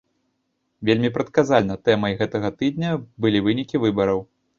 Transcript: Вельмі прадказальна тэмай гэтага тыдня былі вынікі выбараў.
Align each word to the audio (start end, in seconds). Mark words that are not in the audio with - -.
Вельмі 0.87 1.09
прадказальна 1.17 1.75
тэмай 1.89 2.17
гэтага 2.21 2.49
тыдня 2.61 2.95
былі 3.27 3.43
вынікі 3.49 3.83
выбараў. 3.85 4.19